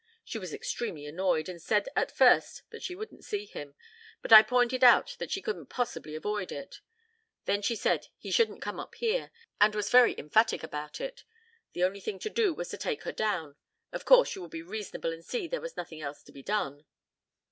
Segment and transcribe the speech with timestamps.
[0.25, 3.75] She was extremely annoyed and said at first that she wouldn't see him.
[4.23, 6.81] But I pointed out that she couldn't possibly avoid it.
[7.45, 9.29] Then she said he shouldn't come up here,
[9.59, 11.23] and she was very emphatic about it.
[11.73, 13.57] The only thing to do was to take her down.
[13.91, 16.83] Of course you will be reasonable and see there was nothing else to be done."